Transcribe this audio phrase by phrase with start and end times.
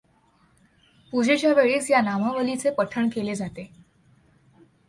[1.13, 3.69] पूजेच्या वेळीस या नामावलीचे पठण केले जाते.